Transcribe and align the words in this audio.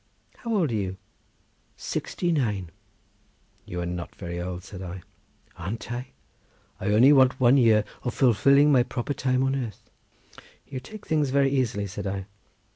"How 0.37 0.55
old 0.55 0.71
are 0.71 0.73
you?" 0.73 0.97
"Sixty 1.77 2.31
nine." 2.31 2.71
"You 3.67 3.81
are 3.81 3.85
not 3.85 4.15
very 4.15 4.41
old," 4.41 4.63
said 4.63 4.81
I. 4.81 5.03
"Ain't 5.59 5.91
I? 5.91 6.07
I 6.79 6.87
only 6.87 7.13
want 7.13 7.39
one 7.39 7.55
year 7.57 7.83
of 8.01 8.15
fulfilling 8.15 8.71
my 8.71 8.81
proper 8.81 9.13
time 9.13 9.43
on 9.43 9.55
earth." 9.55 9.91
"You 10.65 10.79
take 10.79 11.05
things 11.05 11.29
very 11.29 11.51
easily," 11.51 11.85
said 11.85 12.07
I. 12.07 12.25